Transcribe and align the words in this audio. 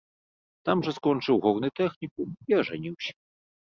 Там 0.69 0.81
жа 0.87 0.95
скончыў 0.97 1.35
горны 1.45 1.69
тэхнікум 1.83 2.29
і 2.53 2.63
ажаніўся. 2.65 3.11